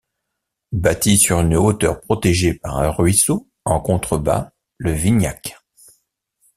[0.71, 5.55] Bâtie sur une hauteur protégée par un ruisseau en contrebas le Vignacq.